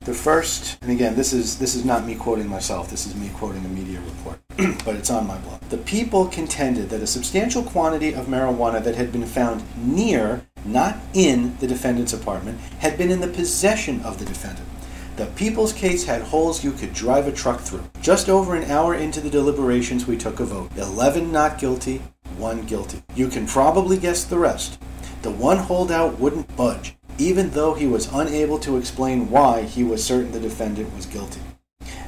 The 0.01 0.15
first, 0.15 0.79
and 0.81 0.91
again, 0.91 1.15
this 1.15 1.31
is 1.31 1.59
this 1.59 1.75
is 1.75 1.85
not 1.85 2.07
me 2.07 2.15
quoting 2.15 2.47
myself. 2.47 2.89
This 2.89 3.05
is 3.05 3.13
me 3.13 3.29
quoting 3.35 3.63
a 3.63 3.67
media 3.67 4.01
report, 4.01 4.39
but 4.83 4.95
it's 4.95 5.11
on 5.11 5.27
my 5.27 5.37
blog. 5.37 5.61
The 5.69 5.77
people 5.77 6.25
contended 6.25 6.89
that 6.89 7.01
a 7.01 7.07
substantial 7.07 7.61
quantity 7.61 8.15
of 8.15 8.25
marijuana 8.25 8.83
that 8.83 8.95
had 8.95 9.11
been 9.11 9.27
found 9.27 9.63
near, 9.77 10.41
not 10.65 10.97
in, 11.13 11.55
the 11.57 11.67
defendant's 11.67 12.13
apartment 12.13 12.59
had 12.79 12.97
been 12.97 13.11
in 13.11 13.21
the 13.21 13.27
possession 13.27 14.01
of 14.01 14.17
the 14.17 14.25
defendant. 14.25 14.67
The 15.17 15.25
people's 15.35 15.73
case 15.73 16.05
had 16.05 16.21
holes 16.21 16.63
you 16.63 16.71
could 16.71 16.93
drive 16.93 17.27
a 17.27 17.33
truck 17.33 17.59
through. 17.59 17.83
Just 18.01 18.29
over 18.29 18.55
an 18.55 18.71
hour 18.71 18.95
into 18.95 19.19
the 19.19 19.29
deliberations, 19.29 20.07
we 20.07 20.17
took 20.17 20.39
a 20.39 20.45
vote. 20.45 20.71
11 20.77 21.31
not 21.31 21.59
guilty, 21.59 22.01
1 22.37 22.61
guilty. 22.63 23.03
You 23.13 23.27
can 23.27 23.45
probably 23.45 23.97
guess 23.97 24.23
the 24.23 24.39
rest. 24.39 24.81
The 25.21 25.29
one 25.29 25.57
holdout 25.57 26.17
wouldn't 26.17 26.55
budge, 26.55 26.95
even 27.17 27.49
though 27.51 27.73
he 27.73 27.87
was 27.87 28.11
unable 28.13 28.57
to 28.59 28.77
explain 28.77 29.29
why 29.29 29.63
he 29.63 29.83
was 29.83 30.03
certain 30.03 30.31
the 30.31 30.39
defendant 30.39 30.95
was 30.95 31.05
guilty. 31.05 31.41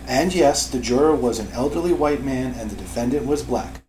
And 0.08 0.34
yes, 0.34 0.68
the 0.68 0.80
juror 0.80 1.16
was 1.16 1.40
an 1.40 1.52
elderly 1.52 1.94
white 1.94 2.24
man 2.24 2.54
and 2.58 2.70
the 2.70 2.76
defendant 2.76 3.26
was 3.26 3.44
black. 3.44 3.82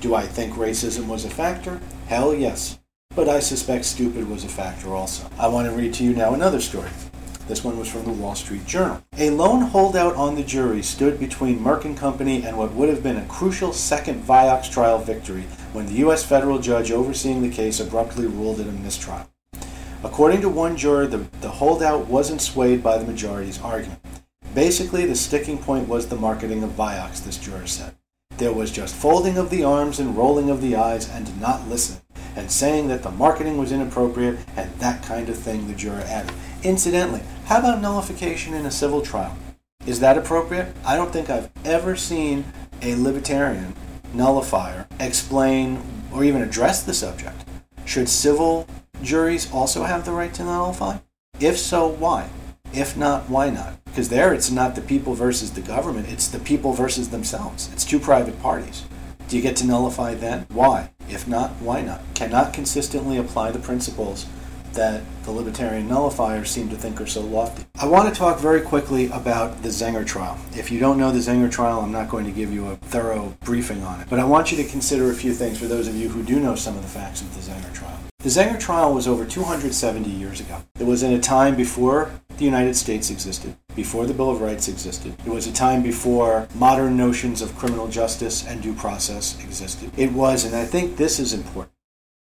Do 0.00 0.14
I 0.14 0.22
think 0.22 0.54
racism 0.54 1.08
was 1.08 1.24
a 1.24 1.30
factor? 1.30 1.80
Hell 2.06 2.34
yes. 2.34 2.78
But 3.16 3.28
I 3.28 3.40
suspect 3.40 3.84
stupid 3.84 4.28
was 4.28 4.44
a 4.44 4.48
factor 4.48 4.94
also. 4.94 5.28
I 5.38 5.48
want 5.48 5.68
to 5.68 5.74
read 5.74 5.92
to 5.94 6.04
you 6.04 6.14
now 6.14 6.34
another 6.34 6.60
story. 6.60 6.90
This 7.50 7.64
one 7.64 7.80
was 7.80 7.90
from 7.90 8.04
the 8.04 8.12
Wall 8.12 8.36
Street 8.36 8.64
Journal. 8.64 9.02
A 9.18 9.30
lone 9.30 9.62
holdout 9.62 10.14
on 10.14 10.36
the 10.36 10.44
jury 10.44 10.82
stood 10.82 11.18
between 11.18 11.58
Merck 11.58 11.84
and 11.84 11.96
Company 11.96 12.44
and 12.44 12.56
what 12.56 12.74
would 12.74 12.88
have 12.88 13.02
been 13.02 13.16
a 13.16 13.26
crucial 13.26 13.72
second 13.72 14.22
Vioxx 14.22 14.70
trial 14.70 15.00
victory 15.00 15.42
when 15.72 15.86
the 15.86 15.94
U.S. 15.94 16.24
federal 16.24 16.60
judge 16.60 16.92
overseeing 16.92 17.42
the 17.42 17.50
case 17.50 17.80
abruptly 17.80 18.28
ruled 18.28 18.60
it 18.60 18.68
a 18.68 18.70
mistrial. 18.70 19.28
According 20.04 20.42
to 20.42 20.48
one 20.48 20.76
juror, 20.76 21.08
the, 21.08 21.26
the 21.40 21.50
holdout 21.50 22.06
wasn't 22.06 22.40
swayed 22.40 22.84
by 22.84 22.98
the 22.98 23.04
majority's 23.04 23.60
argument. 23.60 23.98
Basically, 24.54 25.04
the 25.04 25.16
sticking 25.16 25.58
point 25.58 25.88
was 25.88 26.06
the 26.06 26.14
marketing 26.14 26.62
of 26.62 26.70
Vioxx, 26.70 27.24
this 27.24 27.36
juror 27.36 27.66
said. 27.66 27.96
There 28.36 28.52
was 28.52 28.70
just 28.70 28.94
folding 28.94 29.36
of 29.36 29.50
the 29.50 29.64
arms 29.64 29.98
and 29.98 30.16
rolling 30.16 30.50
of 30.50 30.62
the 30.62 30.76
eyes 30.76 31.10
and 31.10 31.40
not 31.40 31.66
listening, 31.66 32.02
and 32.36 32.48
saying 32.48 32.86
that 32.88 33.02
the 33.02 33.10
marketing 33.10 33.58
was 33.58 33.72
inappropriate 33.72 34.38
and 34.56 34.72
that 34.78 35.02
kind 35.02 35.28
of 35.28 35.36
thing, 35.36 35.66
the 35.66 35.74
juror 35.74 36.04
added. 36.06 36.32
Incidentally, 36.62 37.22
how 37.46 37.60
about 37.60 37.80
nullification 37.80 38.52
in 38.52 38.66
a 38.66 38.70
civil 38.70 39.00
trial? 39.00 39.34
Is 39.86 40.00
that 40.00 40.18
appropriate? 40.18 40.74
I 40.84 40.94
don't 40.94 41.10
think 41.10 41.30
I've 41.30 41.50
ever 41.64 41.96
seen 41.96 42.44
a 42.82 42.94
libertarian 42.96 43.74
nullifier 44.12 44.86
explain 44.98 45.82
or 46.12 46.22
even 46.22 46.42
address 46.42 46.82
the 46.82 46.92
subject. 46.92 47.44
Should 47.86 48.10
civil 48.10 48.66
juries 49.02 49.50
also 49.50 49.84
have 49.84 50.04
the 50.04 50.12
right 50.12 50.34
to 50.34 50.44
nullify? 50.44 50.98
If 51.40 51.56
so, 51.56 51.88
why? 51.88 52.28
If 52.74 52.94
not, 52.94 53.30
why 53.30 53.48
not? 53.48 53.82
Because 53.86 54.10
there 54.10 54.34
it's 54.34 54.50
not 54.50 54.74
the 54.74 54.82
people 54.82 55.14
versus 55.14 55.52
the 55.52 55.62
government, 55.62 56.08
it's 56.10 56.28
the 56.28 56.38
people 56.40 56.74
versus 56.74 57.08
themselves. 57.08 57.70
It's 57.72 57.86
two 57.86 57.98
private 57.98 58.38
parties. 58.42 58.84
Do 59.28 59.36
you 59.36 59.42
get 59.42 59.56
to 59.56 59.66
nullify 59.66 60.14
then? 60.14 60.46
Why? 60.50 60.90
If 61.08 61.26
not, 61.26 61.52
why 61.52 61.80
not? 61.80 62.02
Cannot 62.14 62.52
consistently 62.52 63.16
apply 63.16 63.50
the 63.50 63.58
principles 63.58 64.26
that 64.74 65.02
the 65.24 65.30
libertarian 65.30 65.88
nullifiers 65.88 66.46
seem 66.46 66.68
to 66.68 66.76
think 66.76 67.00
are 67.00 67.06
so 67.06 67.20
lofty. 67.20 67.64
I 67.78 67.86
want 67.86 68.12
to 68.12 68.18
talk 68.18 68.38
very 68.38 68.60
quickly 68.60 69.06
about 69.10 69.62
the 69.62 69.68
Zenger 69.68 70.06
trial. 70.06 70.38
If 70.56 70.70
you 70.70 70.78
don't 70.78 70.98
know 70.98 71.10
the 71.10 71.18
Zenger 71.18 71.50
trial, 71.50 71.80
I'm 71.80 71.92
not 71.92 72.08
going 72.08 72.24
to 72.24 72.32
give 72.32 72.52
you 72.52 72.66
a 72.68 72.76
thorough 72.76 73.36
briefing 73.44 73.82
on 73.82 74.00
it, 74.00 74.08
but 74.08 74.18
I 74.18 74.24
want 74.24 74.50
you 74.50 74.62
to 74.62 74.68
consider 74.68 75.10
a 75.10 75.14
few 75.14 75.32
things 75.34 75.58
for 75.58 75.66
those 75.66 75.88
of 75.88 75.96
you 75.96 76.08
who 76.08 76.22
do 76.22 76.40
know 76.40 76.54
some 76.54 76.76
of 76.76 76.82
the 76.82 76.88
facts 76.88 77.20
of 77.20 77.34
the 77.34 77.40
Zenger 77.40 77.72
trial. 77.74 77.98
The 78.20 78.28
Zenger 78.28 78.60
trial 78.60 78.92
was 78.92 79.08
over 79.08 79.24
270 79.24 80.10
years 80.10 80.40
ago. 80.40 80.62
It 80.78 80.84
was 80.84 81.02
in 81.02 81.12
a 81.14 81.18
time 81.18 81.56
before 81.56 82.10
the 82.36 82.44
United 82.44 82.74
States 82.74 83.10
existed, 83.10 83.56
before 83.74 84.04
the 84.04 84.12
Bill 84.12 84.30
of 84.30 84.42
Rights 84.42 84.68
existed. 84.68 85.14
It 85.26 85.30
was 85.30 85.46
a 85.46 85.52
time 85.52 85.82
before 85.82 86.46
modern 86.54 86.96
notions 86.98 87.40
of 87.40 87.56
criminal 87.56 87.88
justice 87.88 88.46
and 88.46 88.62
due 88.62 88.74
process 88.74 89.42
existed. 89.42 89.90
It 89.96 90.12
was, 90.12 90.44
and 90.44 90.54
I 90.54 90.66
think 90.66 90.96
this 90.96 91.18
is 91.18 91.32
important, 91.32 91.72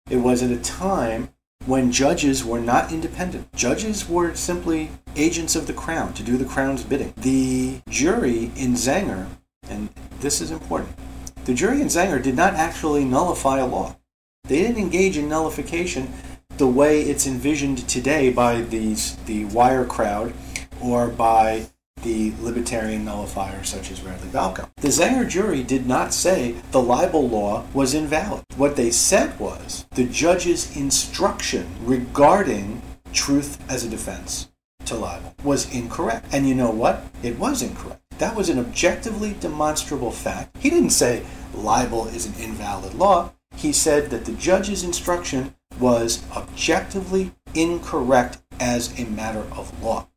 it 0.10 0.18
was 0.18 0.44
at 0.44 0.51
a 0.51 0.62
time 0.62 1.30
when 1.68 1.92
judges 1.92 2.46
were 2.46 2.62
not 2.62 2.94
independent. 2.94 3.54
Judges 3.54 4.08
were 4.08 4.34
simply 4.34 4.90
agents 5.18 5.56
of 5.56 5.68
the 5.68 5.74
crown 5.74 6.14
to 6.14 6.24
do 6.24 6.38
the 6.38 6.46
crown's 6.46 6.82
bidding. 6.82 7.14
The 7.18 7.82
jury 7.90 8.52
in 8.56 8.74
Zenger, 8.74 9.28
and 9.70 9.90
this 10.22 10.40
is 10.40 10.50
important, 10.50 10.98
the 11.44 11.54
jury 11.54 11.82
in 11.82 11.88
Zenger 11.88 12.24
did 12.24 12.36
not 12.36 12.54
actually 12.54 13.04
nullify 13.04 13.60
a 13.60 13.66
law. 13.66 13.98
They 14.46 14.62
didn't 14.62 14.82
engage 14.82 15.18
in 15.18 15.28
nullification 15.28 16.14
the 16.58 16.68
way 16.68 17.02
it's 17.02 17.28
envisioned 17.28 17.88
today 17.90 18.32
by 18.32 18.62
these 18.62 19.18
the 19.26 19.46
wire 19.46 19.86
crowd 19.86 20.34
or 20.82 21.08
by 21.08 21.68
the 22.08 22.32
libertarian 22.40 23.04
nullifier 23.04 23.66
such 23.66 23.92
as 23.92 24.02
Radley 24.02 24.30
Balko. 24.30 24.70
The 24.78 24.88
Zenger 24.88 25.28
jury 25.28 25.62
did 25.62 25.86
not 25.86 26.14
say 26.14 26.56
the 26.72 26.82
libel 26.82 27.28
law 27.28 27.66
was 27.74 27.94
invalid. 27.94 28.46
What 28.56 28.78
they 28.78 28.92
said 28.92 29.38
was 29.38 29.86
the 29.92 30.06
judge's 30.06 30.78
instruction 30.78 31.68
regarding 31.84 32.82
truth 33.12 33.60
as 33.70 33.84
a 33.84 33.90
defense 33.90 34.48
to 34.86 34.96
libel 34.96 35.36
was 35.44 35.70
incorrect. 35.76 36.28
And 36.32 36.48
you 36.48 36.56
know 36.56 36.72
what? 36.72 37.04
It 37.22 37.38
was 37.38 37.62
incorrect. 37.62 38.02
That 38.20 38.38
was 38.38 38.48
an 38.48 38.58
objectively 38.58 39.36
demonstrable 39.42 40.12
fact. 40.12 40.56
He 40.60 40.70
didn't 40.70 40.92
say 40.92 41.26
libel 41.54 42.08
is 42.08 42.26
an 42.26 42.42
invalid 42.42 42.94
law. 42.94 43.34
He 43.58 43.74
said 43.74 44.12
that 44.12 44.24
the 44.24 44.32
judge's 44.32 44.82
instruction 44.82 45.56
was 45.78 46.24
objectively 46.34 47.34
incorrect 47.54 48.38
as 48.62 48.98
a 48.98 49.04
matter 49.04 49.46
of 49.52 49.84
law 49.84 50.08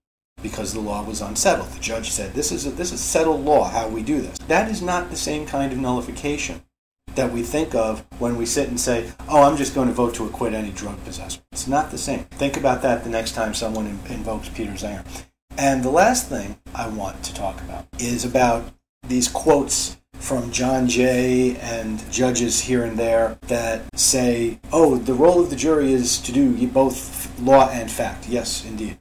because 0.43 0.73
the 0.73 0.81
law 0.81 1.03
was 1.03 1.21
unsettled. 1.21 1.71
The 1.71 1.81
judge 1.81 2.11
said, 2.11 2.35
"This 2.35 2.53
is 2.53 2.67
a, 2.67 2.71
this 2.71 2.93
is 2.93 3.01
settled 3.01 3.45
law. 3.45 3.69
How 3.69 3.89
we 3.89 4.03
do 4.03 4.21
this." 4.21 4.39
That 4.49 4.71
is 4.71 4.83
not 4.83 5.11
the 5.11 5.17
same 5.17 5.47
kind 5.47 5.73
of 5.73 5.79
nullification 5.79 6.63
that 7.15 7.33
we 7.33 7.43
think 7.43 7.75
of 7.75 8.05
when 8.19 8.37
we 8.37 8.47
sit 8.47 8.69
and 8.69 8.81
say, 8.81 9.11
"Oh, 9.29 9.43
I'm 9.43 9.57
just 9.57 9.75
going 9.75 9.89
to 9.89 9.95
vote 9.95 10.15
to 10.15 10.27
acquit 10.27 10.55
any 10.55 10.71
drug 10.71 11.03
possessor." 11.05 11.41
It's 11.53 11.67
not 11.67 11.91
the 11.91 11.99
same. 11.99 12.25
Think 12.31 12.57
about 12.57 12.83
that 12.83 13.05
the 13.05 13.11
next 13.11 13.33
time 13.33 13.55
someone 13.55 13.87
invokes 14.09 14.49
Peter 14.49 14.73
Zenger. 14.73 15.05
And 15.59 15.83
the 15.83 15.91
last 15.91 16.29
thing 16.29 16.57
I 16.75 16.89
want 16.89 17.23
to 17.25 17.35
talk 17.35 17.61
about 17.61 17.87
is 17.99 18.25
about 18.25 18.73
these 19.07 19.29
quotes 19.29 19.97
from 20.15 20.53
John 20.53 20.87
Jay 20.87 21.57
and 21.57 22.09
judges 22.13 22.61
here 22.61 22.85
and 22.85 22.99
there 22.99 23.39
that 23.49 23.83
say, 23.99 24.61
"Oh, 24.73 24.97
the 24.97 25.15
role 25.15 25.41
of 25.41 25.51
the 25.51 25.57
jury 25.57 25.93
is 25.93 26.19
to 26.19 26.33
do 26.33 26.67
both 26.69 27.39
law 27.41 27.69
and 27.71 27.91
fact." 27.91 28.29
Yes, 28.29 28.65
indeed. 28.65 28.99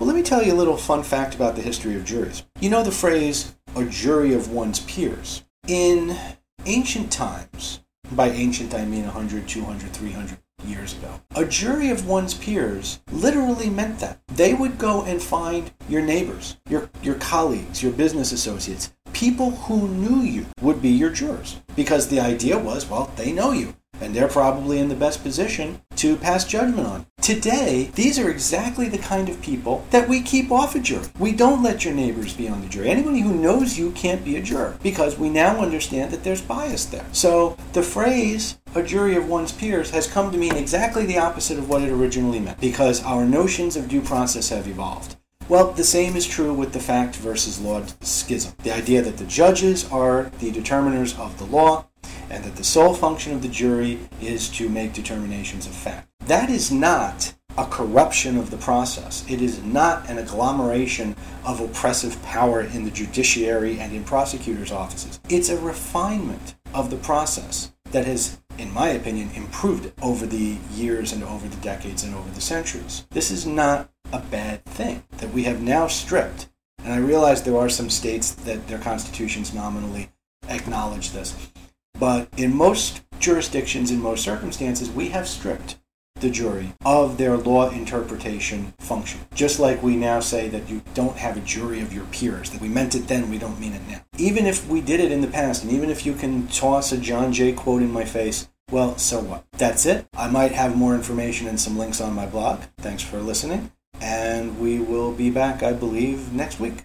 Well, 0.00 0.06
let 0.06 0.16
me 0.16 0.22
tell 0.22 0.42
you 0.42 0.54
a 0.54 0.56
little 0.56 0.78
fun 0.78 1.02
fact 1.02 1.34
about 1.34 1.56
the 1.56 1.60
history 1.60 1.94
of 1.94 2.06
juries. 2.06 2.44
You 2.58 2.70
know 2.70 2.82
the 2.82 2.90
phrase, 2.90 3.54
a 3.76 3.84
jury 3.84 4.32
of 4.32 4.50
one's 4.50 4.80
peers. 4.80 5.44
In 5.68 6.16
ancient 6.64 7.12
times, 7.12 7.80
by 8.12 8.30
ancient 8.30 8.72
I 8.72 8.86
mean 8.86 9.04
100, 9.04 9.46
200, 9.46 9.92
300 9.92 10.38
years 10.64 10.94
ago, 10.94 11.20
a 11.36 11.44
jury 11.44 11.90
of 11.90 12.08
one's 12.08 12.32
peers 12.32 13.00
literally 13.12 13.68
meant 13.68 13.98
that. 13.98 14.20
They 14.28 14.54
would 14.54 14.78
go 14.78 15.02
and 15.04 15.22
find 15.22 15.70
your 15.86 16.00
neighbors, 16.00 16.56
your, 16.66 16.88
your 17.02 17.16
colleagues, 17.16 17.82
your 17.82 17.92
business 17.92 18.32
associates, 18.32 18.94
people 19.12 19.50
who 19.50 19.86
knew 19.86 20.22
you 20.22 20.46
would 20.62 20.80
be 20.80 20.88
your 20.88 21.10
jurors. 21.10 21.60
Because 21.76 22.08
the 22.08 22.20
idea 22.20 22.58
was, 22.58 22.88
well, 22.88 23.12
they 23.16 23.32
know 23.32 23.52
you 23.52 23.74
and 24.00 24.14
they're 24.14 24.28
probably 24.28 24.78
in 24.78 24.88
the 24.88 24.94
best 24.94 25.22
position 25.22 25.80
to 25.96 26.16
pass 26.16 26.44
judgment 26.44 26.86
on. 26.86 27.06
Today, 27.20 27.90
these 27.94 28.18
are 28.18 28.30
exactly 28.30 28.88
the 28.88 28.98
kind 28.98 29.28
of 29.28 29.40
people 29.42 29.84
that 29.90 30.08
we 30.08 30.22
keep 30.22 30.50
off 30.50 30.74
a 30.74 30.80
jury. 30.80 31.06
We 31.18 31.32
don't 31.32 31.62
let 31.62 31.84
your 31.84 31.94
neighbors 31.94 32.34
be 32.34 32.48
on 32.48 32.62
the 32.62 32.68
jury. 32.68 32.88
Anybody 32.88 33.20
who 33.20 33.34
knows 33.34 33.78
you 33.78 33.90
can't 33.92 34.24
be 34.24 34.36
a 34.36 34.42
juror 34.42 34.78
because 34.82 35.18
we 35.18 35.28
now 35.28 35.60
understand 35.60 36.10
that 36.12 36.24
there's 36.24 36.40
bias 36.40 36.86
there. 36.86 37.04
So 37.12 37.56
the 37.74 37.82
phrase 37.82 38.58
a 38.74 38.82
jury 38.82 39.16
of 39.16 39.28
one's 39.28 39.52
peers 39.52 39.90
has 39.90 40.06
come 40.06 40.32
to 40.32 40.38
mean 40.38 40.56
exactly 40.56 41.04
the 41.04 41.18
opposite 41.18 41.58
of 41.58 41.68
what 41.68 41.82
it 41.82 41.90
originally 41.90 42.40
meant 42.40 42.60
because 42.60 43.02
our 43.04 43.26
notions 43.26 43.76
of 43.76 43.88
due 43.88 44.00
process 44.00 44.48
have 44.48 44.66
evolved. 44.66 45.16
Well, 45.50 45.72
the 45.72 45.82
same 45.82 46.14
is 46.14 46.28
true 46.28 46.54
with 46.54 46.72
the 46.72 46.78
fact 46.78 47.16
versus 47.16 47.60
law 47.60 47.82
schism. 48.02 48.54
The 48.62 48.72
idea 48.72 49.02
that 49.02 49.16
the 49.16 49.24
judges 49.24 49.90
are 49.90 50.30
the 50.38 50.52
determiners 50.52 51.18
of 51.18 51.36
the 51.38 51.44
law 51.44 51.86
and 52.30 52.44
that 52.44 52.54
the 52.54 52.62
sole 52.62 52.94
function 52.94 53.32
of 53.32 53.42
the 53.42 53.48
jury 53.48 53.98
is 54.20 54.48
to 54.50 54.68
make 54.68 54.92
determinations 54.92 55.66
of 55.66 55.72
fact. 55.72 56.06
That 56.20 56.50
is 56.50 56.70
not 56.70 57.34
a 57.58 57.66
corruption 57.66 58.38
of 58.38 58.52
the 58.52 58.58
process. 58.58 59.24
It 59.28 59.42
is 59.42 59.60
not 59.64 60.08
an 60.08 60.18
agglomeration 60.18 61.16
of 61.44 61.60
oppressive 61.60 62.22
power 62.22 62.60
in 62.60 62.84
the 62.84 62.92
judiciary 62.92 63.80
and 63.80 63.92
in 63.92 64.04
prosecutors' 64.04 64.70
offices. 64.70 65.18
It's 65.28 65.48
a 65.48 65.58
refinement 65.58 66.54
of 66.72 66.90
the 66.90 66.96
process 66.98 67.72
that 67.90 68.06
has, 68.06 68.40
in 68.56 68.72
my 68.72 68.90
opinion, 68.90 69.30
improved 69.34 69.90
over 70.00 70.26
the 70.26 70.58
years 70.74 71.12
and 71.12 71.24
over 71.24 71.48
the 71.48 71.56
decades 71.56 72.04
and 72.04 72.14
over 72.14 72.30
the 72.30 72.40
centuries. 72.40 73.04
This 73.10 73.32
is 73.32 73.46
not 73.48 73.90
a 74.12 74.20
bad 74.20 74.64
thing 74.64 75.04
that 75.18 75.32
we 75.32 75.44
have 75.44 75.60
now 75.60 75.86
stripped. 75.86 76.48
And 76.84 76.92
I 76.92 76.98
realize 76.98 77.42
there 77.42 77.58
are 77.58 77.68
some 77.68 77.90
states 77.90 78.32
that 78.32 78.66
their 78.68 78.78
constitutions 78.78 79.52
nominally 79.52 80.10
acknowledge 80.48 81.10
this. 81.10 81.50
But 81.98 82.28
in 82.36 82.56
most 82.56 83.02
jurisdictions, 83.18 83.90
in 83.90 84.00
most 84.00 84.24
circumstances, 84.24 84.90
we 84.90 85.10
have 85.10 85.28
stripped 85.28 85.78
the 86.20 86.30
jury 86.30 86.72
of 86.84 87.18
their 87.18 87.36
law 87.36 87.70
interpretation 87.70 88.74
function. 88.78 89.20
Just 89.34 89.58
like 89.58 89.82
we 89.82 89.96
now 89.96 90.20
say 90.20 90.48
that 90.48 90.68
you 90.68 90.82
don't 90.94 91.16
have 91.16 91.36
a 91.36 91.40
jury 91.40 91.80
of 91.80 91.92
your 91.92 92.04
peers, 92.06 92.50
that 92.50 92.60
we 92.60 92.68
meant 92.68 92.94
it 92.94 93.08
then, 93.08 93.30
we 93.30 93.38
don't 93.38 93.60
mean 93.60 93.72
it 93.72 93.86
now. 93.88 94.00
Even 94.18 94.46
if 94.46 94.66
we 94.68 94.80
did 94.80 95.00
it 95.00 95.12
in 95.12 95.22
the 95.22 95.28
past, 95.28 95.62
and 95.62 95.72
even 95.72 95.90
if 95.90 96.04
you 96.04 96.14
can 96.14 96.46
toss 96.48 96.92
a 96.92 96.98
John 96.98 97.32
Jay 97.32 97.52
quote 97.52 97.82
in 97.82 97.92
my 97.92 98.04
face, 98.04 98.48
well, 98.70 98.96
so 98.98 99.20
what? 99.20 99.44
That's 99.52 99.86
it. 99.86 100.06
I 100.14 100.28
might 100.28 100.52
have 100.52 100.76
more 100.76 100.94
information 100.94 101.48
and 101.48 101.58
some 101.58 101.78
links 101.78 102.00
on 102.00 102.14
my 102.14 102.26
blog. 102.26 102.60
Thanks 102.78 103.02
for 103.02 103.18
listening 103.18 103.72
and 104.00 104.58
we 104.58 104.78
will 104.78 105.12
be 105.12 105.28
back, 105.30 105.62
I 105.62 105.72
believe, 105.72 106.32
next 106.32 106.58
week. 106.60 106.84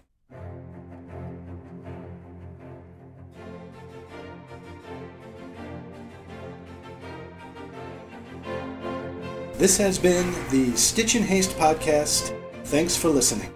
This 9.53 9.77
has 9.77 9.97
been 9.97 10.35
the 10.51 10.75
Stitch 10.75 11.15
in 11.15 11.23
Haste 11.23 11.57
podcast. 11.57 12.37
Thanks 12.65 12.97
for 12.97 13.07
listening. 13.09 13.53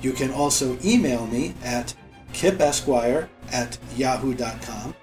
You 0.00 0.12
can 0.12 0.32
also 0.32 0.78
email 0.84 1.26
me 1.26 1.54
at 1.64 1.94
kipesquire 2.32 3.28
at 3.52 3.78
yahoo.com 3.96 4.94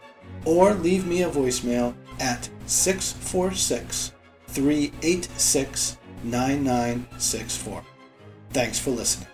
or 0.45 0.73
leave 0.73 1.05
me 1.07 1.23
a 1.23 1.29
voicemail 1.29 1.95
at 2.19 2.49
646 2.65 4.11
386 4.47 5.97
9964. 6.23 7.83
Thanks 8.51 8.79
for 8.79 8.91
listening. 8.91 9.27